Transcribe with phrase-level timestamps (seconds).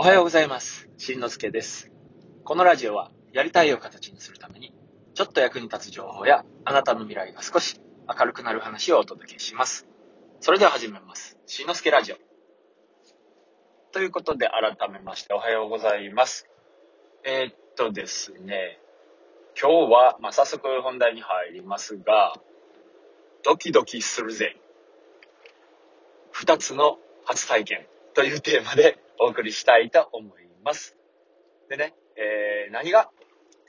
[0.00, 0.88] おはようございます。
[0.96, 1.92] しんのすけです。
[2.44, 4.74] このラジオは、やりたいを形にするために、
[5.12, 7.78] ちょっと役に立つ情報や、あなたの未来が少し
[8.08, 9.86] 明るくなる話をお届けします。
[10.40, 11.36] それでは始めます。
[11.44, 12.16] しんのすけラジオ。
[13.92, 16.48] ということで、改めましておはようございます。
[17.22, 18.80] えーっとですね、
[19.60, 22.32] 今日は、まあ、早速本題に入りますが、
[23.44, 24.56] ドキドキするぜ。
[26.30, 26.96] 二つの
[27.26, 30.96] 初体験というテーマでお送りしたいと思います。
[31.68, 33.10] でね、えー、何が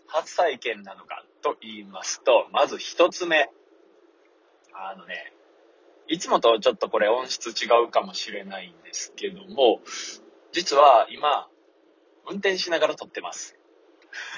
[0.07, 3.49] 初体験なのかと言いますと、まず一つ目。
[4.73, 5.33] あのね、
[6.07, 9.81] いつもとちょっとこれ音質違うかもしれないんですけども、
[10.53, 11.49] 実は今、
[12.29, 13.59] 運転しながら撮ってます。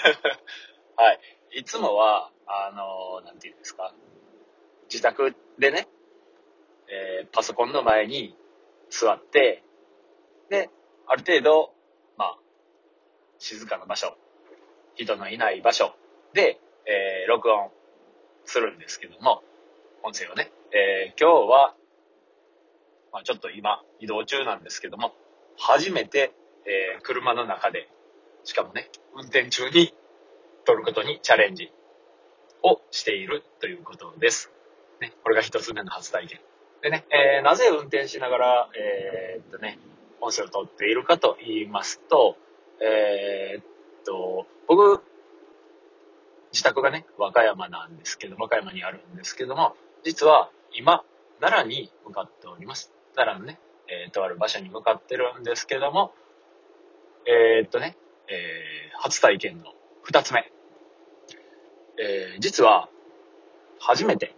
[0.97, 1.19] はい。
[1.59, 3.93] いつもは、あのなんていうんですか、
[4.89, 5.87] 自宅でね、
[6.87, 8.35] えーパソコンの前に
[8.89, 9.63] 座って、
[10.49, 10.71] で、
[11.07, 11.73] ある程度、
[12.17, 12.37] まあ、
[13.39, 14.15] 静かな場所、
[14.95, 15.95] 人のいない場所
[16.33, 17.69] で、えー録音
[18.45, 19.41] するんですけども、
[20.03, 21.75] 音声をね、えー今日は、
[23.11, 25.13] まあ、ちょっと今、移動中なんですけども、
[25.57, 26.33] 初めて、
[26.65, 27.89] えー車の中で、
[28.43, 29.93] しかもね、運転中に
[30.65, 31.71] 撮ることにチャレンジ
[32.63, 34.51] をしているということです。
[35.01, 36.39] ね、これが一つ目の初体験。
[36.81, 39.79] でね、えーなぜ運転しながら、えーっとね、
[40.23, 42.37] 音声を撮っているかと言いますと、
[42.81, 43.65] えーっ
[44.05, 45.03] と、僕、
[46.53, 51.03] 自宅がね、和歌山なんですけど、和歌山にあるんですけども、実は今、
[51.41, 52.93] 奈良に向かっております。
[53.15, 56.13] 奈良のね、えーとある場所に向かってるんですけども、
[57.25, 57.97] えーっとね、
[58.29, 59.65] えー初体験の
[60.03, 60.49] 二つ目。
[61.99, 62.87] えー実は、
[63.79, 64.35] 初めて、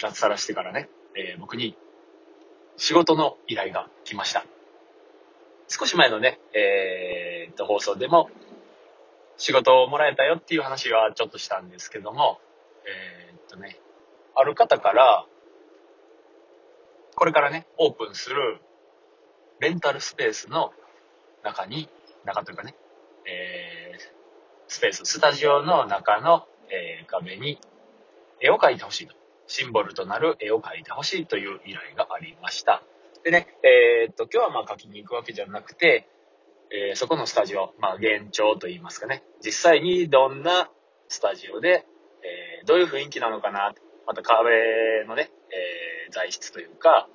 [0.00, 1.76] 脱サラしてからね、えー僕に
[2.76, 4.44] 仕事の依頼が来ました。
[5.72, 8.28] 少し前のね、えーっと、放送でも、
[9.36, 12.40] 仕事をもらえたよっていう話はちょっとしたんですけども、
[12.84, 13.78] えーっとね、
[14.34, 15.26] ある方から、
[17.14, 18.60] これからね、オープンする
[19.60, 20.72] レンタルスペースの
[21.44, 21.88] 中に、
[22.24, 22.74] 中というかね、
[23.26, 24.20] えー
[24.66, 27.60] スペース、スタジオの中の、えー壁に
[28.40, 29.14] 絵を描いてほしいと。
[29.46, 32.82] シンボルとなる絵を描いてほしいという依頼がありました。
[33.24, 36.08] でね、えーっと、今日はまあ描きに行くわけじゃなくて、
[36.70, 40.70] えーそこのスタジオ、まあ現状といいますかね、実際にどんな
[41.08, 41.86] スタジオで、
[42.22, 43.74] えーどういう雰囲気なのかな、
[44.06, 47.08] また壁のね、えー材質というか、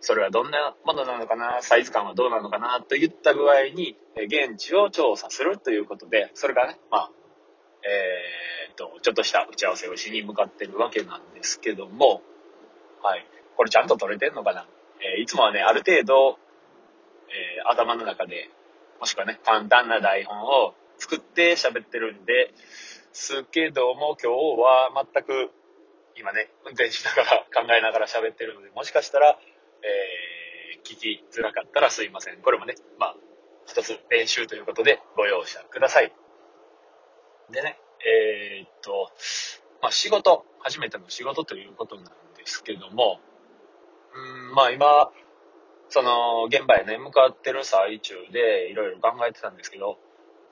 [0.00, 7.10] それはどんなものなのかな、サイズ感はどうなのかな、といった具合に、え現地を調査するということで、それからね、まあ、
[7.84, 12.22] えーっと、ちょっとした打ち合わせをしに向かってるわけなんですけども、
[13.02, 13.26] はい。
[13.56, 14.66] これちゃんと撮れてんのかな
[15.00, 16.38] えーいつもはね、ある程度、
[17.28, 18.50] えー頭の中で、
[19.00, 22.52] もしくはね、簡単な台本を作って喋ってるんで、
[23.12, 25.50] すけども今日は全く、
[26.16, 29.38] 今ね、運転しながら 考えながら喋ってるので、もしかしたら、
[29.82, 32.40] えー聞きづらかったらすいません。
[32.40, 33.16] これもね、まあ、
[33.66, 36.12] 一つ練習ということでご容赦ください。
[37.50, 39.10] でね、えーっと、
[39.82, 42.04] まあ仕事、初めての仕事ということなん
[42.34, 43.20] ですけども、
[44.14, 45.10] うん、まあ今、
[45.88, 49.98] その現場へね、向かってる最中でいろいろ考えてたんですけど、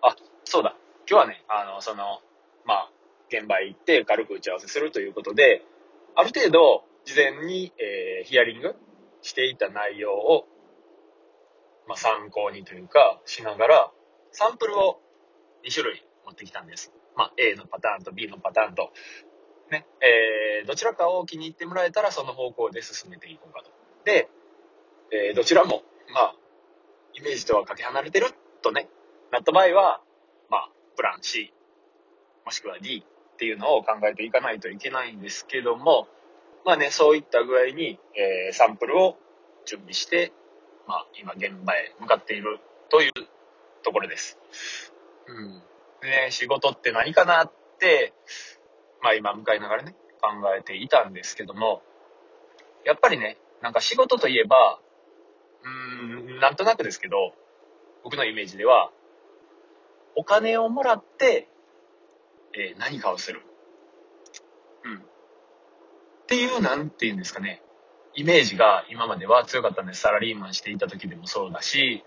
[0.03, 0.77] あ、そうだ、
[1.09, 2.21] 今日はね、あの、その、
[2.65, 2.91] まあ、
[3.29, 5.63] 現場へ行って軽く打ち合わせするということで、
[6.15, 8.75] ある程度、事前に、えーヒアリング
[9.23, 10.47] していた内容を、
[11.87, 13.93] まあ、参考にというか、しながら、
[14.33, 15.01] サンプルを
[15.65, 16.93] 2種類持ってきたんです。
[17.15, 18.93] まあ、A のパターンと B のパターンと、
[19.71, 23.71] ね、えーどちらかを気に入ってもらえたらその方向で進めていこうかと。
[24.05, 24.29] で、
[25.13, 25.83] えーどちらも、
[26.13, 26.35] まあ、
[27.15, 28.27] イメージとはかけ離れてる
[28.63, 28.89] とね、
[29.31, 30.01] なった場合は、
[30.51, 31.53] まあ、プラン C、
[32.45, 36.09] もしくは D っていうのを考えていかないといけないんですけども、
[36.65, 39.17] まあね、そういった具合に、えーサンプルを
[39.67, 40.33] 準備して、
[40.87, 43.13] まあ、今現場へ向かっているという
[43.83, 44.39] ところです。
[45.27, 45.63] うん。
[46.03, 48.13] ね、仕事って何かなって、
[49.07, 51.81] まあ今向かいながらね、考えていたんですけども、
[52.85, 54.81] やっぱりね、なんか仕事といえば、
[55.63, 57.33] うーん、なんとなくですけど、
[58.03, 58.91] 僕のイメージでは、
[60.17, 61.47] お金をもらって、
[62.53, 63.43] えー何かをする。
[64.85, 64.97] うん。
[64.97, 64.99] っ
[66.27, 67.63] ていう、なんていうんですかね、
[68.17, 70.01] イメージが今までは強かったんです。
[70.01, 72.03] サラリーマンしていた時でもそうだし、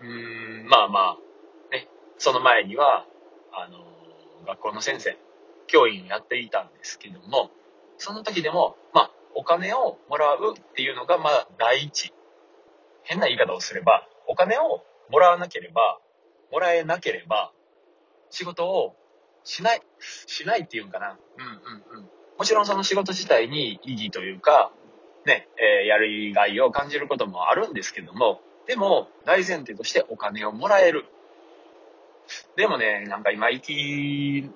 [0.00, 1.18] うーん、まあまあ、
[1.70, 3.06] ね、その前には、
[3.52, 5.18] あの、学校の先生、
[5.72, 7.50] 教員やっていたんですけども、
[7.96, 12.12] その時でも、まあ、お金をもらうっていうのが、まあ、第一。
[13.04, 15.98] 変な言い方をすれば、お金をもらわなければ、
[16.52, 17.52] もらえなければ、
[18.28, 18.94] 仕事を
[19.44, 19.82] しない、
[20.26, 21.18] しないっていうんかな。
[21.38, 21.44] うん
[21.94, 22.08] うんうん。
[22.38, 24.72] もちろんその仕事自体に意義というか、
[25.24, 31.06] ね、えー、やりがいを感じることもあるんですけども、でも、大前提としてお金をもらえる。
[32.56, 34.50] でもね、なんか今、行き、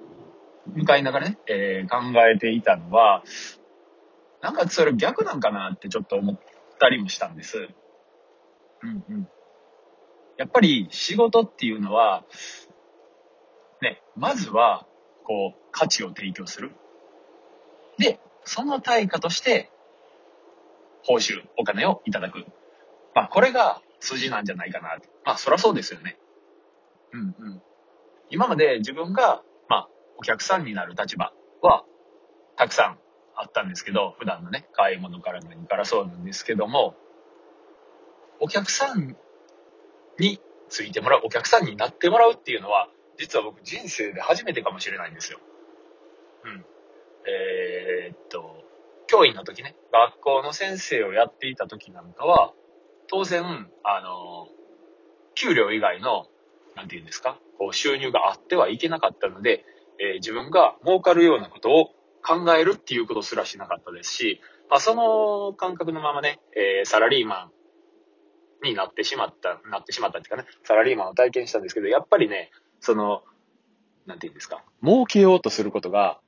[0.75, 3.23] 向かいながらね、えー、考えていたのは、
[4.43, 6.41] なんかそれ逆なんかなってちょっと思っ
[6.79, 7.69] たりもしたんです。
[8.83, 9.29] うんうん。
[10.37, 12.25] やっぱり仕事っていうのは、
[13.83, 14.87] ね、まずは、
[15.25, 16.73] こう、価値を提供する。
[17.99, 19.71] で、その対価として、
[21.05, 22.45] 報酬、お金をいただく。
[23.15, 24.99] まあ、これが筋なんじゃないかな。
[25.25, 26.19] まあ、そらそうですよね。
[27.13, 27.63] うんうん。
[28.31, 29.43] 今まで自分が、まあ、
[30.19, 31.33] お客さんになる立場
[31.63, 31.85] は、
[32.57, 32.99] たくさん
[33.35, 36.97] あったんですけど、普段のね、買い物から何からそうなんですけども、
[38.41, 39.17] お客さん
[40.19, 45.39] についてもらう、お客さんになってもらうっていうのは、実は僕人生で初めてかもしれないんですよ。
[46.45, 46.65] うん。
[47.29, 48.65] えー、っと、
[49.07, 52.53] 教員の時ね、学校の先生をやっていた時なんかは、
[53.09, 54.49] 当然、あの、
[55.35, 56.27] 給料以外の、
[56.75, 59.65] なんて言うんですか、こう収入があってはいけなかったので、
[59.99, 61.91] えー、自分が儲かるようなことを
[62.23, 67.51] 考えるっていうことすらしなかったですし、まあ、その感覚のままね、えー、サラリーマ
[68.65, 72.51] ンになってしまった、なってしまったっていうかね、サラリーマンを体験したんですけど、やっぱりね、
[72.81, 73.23] その、
[74.07, 76.21] なんて言うんですか、儲けようとすることが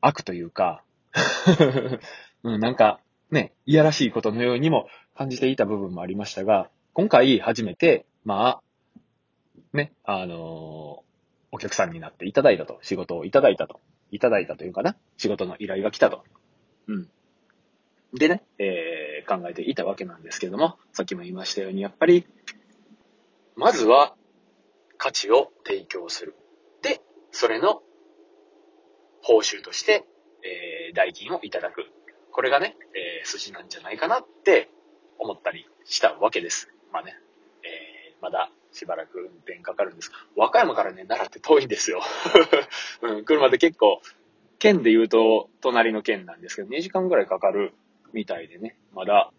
[0.00, 0.82] 悪というか、
[2.44, 3.00] うん、なんか
[3.30, 8.62] ね、いやらしいことのようにも感じていた部分もありましたが、今回初めて、まあ、
[9.72, 10.85] ね、あのー、
[11.56, 13.80] お客さんになっていただいたと、仕事をいただいたと、
[14.10, 16.22] いただいたというかな、仕事の依頼が来たと。
[16.86, 17.08] うん。
[18.12, 22.26] でね、えー、考えていたわけなんですけども、さっきも言いましたように、やっぱり、
[23.54, 24.14] まずは
[24.98, 26.34] 価値を提供する。
[26.82, 27.00] で、
[27.30, 27.80] それの
[29.22, 30.04] 報酬として、
[30.44, 31.86] えー、代金をいただく。
[32.32, 34.68] これがね、えー、筋なんじゃないかなって
[35.18, 36.68] 思ったりしたわけです。
[36.92, 37.16] まあね、
[37.64, 42.02] えー、まだしばらく運転かかるんです、和歌山からね、奈良って遠いんですよ。
[43.00, 44.02] うん、車で結構、
[44.58, 47.72] 県で言うと隣の県なんですけど、2時間ぐらいかかる
[48.12, 49.32] みたいでね、まだ、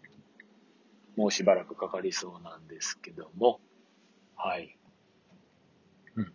[1.16, 3.60] もうしばらくかかりそうなんですけども、
[4.36, 4.76] はい。
[6.16, 6.32] うん。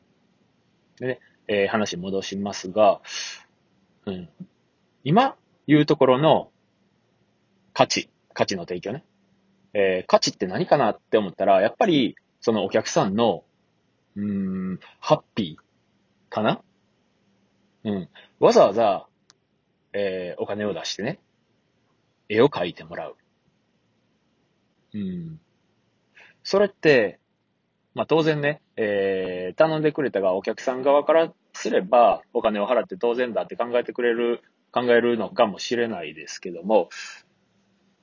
[0.98, 3.02] でね、えー、話戻しますが、
[4.06, 4.30] うん。
[5.04, 5.36] 今
[5.68, 6.52] 言うところの
[7.74, 9.04] 価値、価値の提供ね。
[9.74, 13.46] えー、価値って何かなって思ったら、やっぱり、そのお客さんの、
[14.18, 16.62] うーん、ハッピーかな？
[17.86, 18.10] うん。
[18.40, 19.08] わざわざ、
[19.94, 21.20] えー、お金を出してね、
[22.28, 23.16] 絵を描いてもらう。
[24.94, 25.40] うん。
[26.44, 27.18] それって、
[27.94, 34.42] まあ、当然ね、えー、頼んでくれたがお客さん側からすれば、お金を払って当然だって考えてくれる、
[34.74, 36.90] 考えるのかもしれないですけども、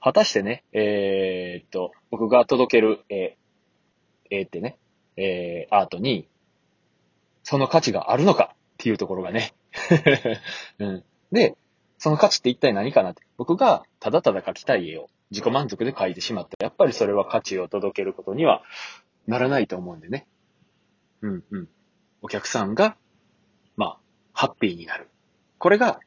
[0.01, 3.37] 果たしてね、えー、っと、僕が届ける絵、
[4.31, 4.79] 絵ってね、
[5.17, 6.29] えー、アートに、
[7.43, 9.55] その価値があるのかっていうところがね。
[10.79, 11.05] うん。
[11.33, 11.57] で、
[11.99, 13.23] その価値って一体何かなって。
[13.37, 16.65] 僕がただただ描きたい絵を自己満足で描いてしまった。
[16.65, 18.63] やっぱりそれは価値を届けることには
[19.27, 20.27] ならないと思うんでね。
[21.23, 21.69] うんうん。
[22.23, 22.97] お客さんが、
[23.77, 23.99] まあ、
[24.33, 25.09] ハッピーになる。
[25.59, 26.01] これが、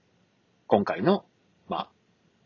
[0.68, 1.26] 今回の、
[1.68, 1.90] まあ、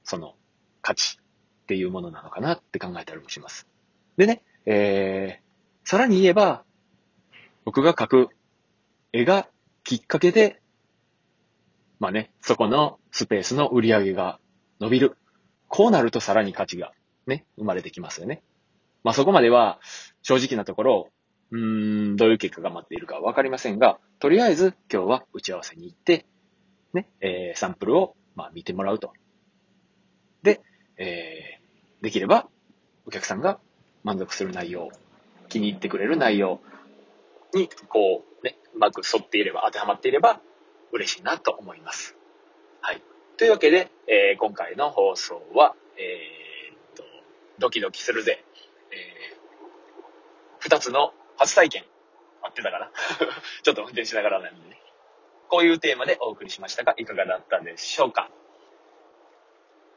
[0.03, 0.36] その
[0.81, 1.17] 価値
[1.63, 3.67] っていうものなのかなって考えたりもします。
[4.17, 5.47] でね、えー、
[5.88, 6.65] さらに言えば、
[7.63, 8.29] 僕が描く
[9.13, 9.48] 絵が
[9.86, 10.62] きっかけで、
[12.01, 14.38] まあね、そこのスペースの売り上げが
[14.82, 15.15] 伸びる。
[15.70, 16.91] こうなるとさらに価値が
[17.25, 18.44] ね、生まれてきますよね。
[19.06, 19.79] まあそこまでは
[20.24, 21.10] 正直なところ、
[21.51, 26.25] うーん、どういう結果が待っているかわかりませんが、とりあえず今日は打ち合わせに行って、
[26.91, 29.13] ね、えー、サンプルを、まあ見てもらうと。
[30.44, 30.60] で、
[30.98, 32.50] えーできれば、
[33.06, 33.62] お客さんが
[34.03, 34.89] 満足する内容、
[35.48, 36.60] 気に入ってくれる内容
[37.54, 40.42] に、こう、ね、うまく沿っていれば、当てはまっていれば、
[40.92, 42.16] 嬉しいなと思います。
[42.82, 43.01] はい。
[43.38, 47.04] というわけで、えー、今回の放送は、えー、と、
[47.60, 48.44] ドキドキするぜ。
[48.92, 49.38] えー、
[50.60, 51.84] 二つの初体験。
[52.42, 52.92] 合ってたかな？
[53.63, 54.82] ちょっと運転しながらなんでね。
[55.50, 58.30] こういうテーマでお送りしましたが、いかがだったでしょうか？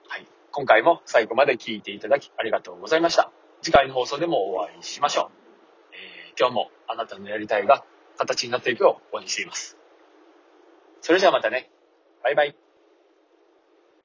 [0.09, 3.31] はい今回も最後まで聞いていただきありがとうございました。
[3.63, 5.40] 次回の放送でもお会いしましょう。
[6.41, 7.85] 今日もあなたのやりたいが
[8.17, 9.77] 形になっていくよう応援しています。
[11.03, 11.69] それじゃあまたね。
[12.25, 12.70] バイバイ。